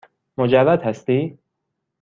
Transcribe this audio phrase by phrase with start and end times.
[0.37, 1.39] مجرد هستی؟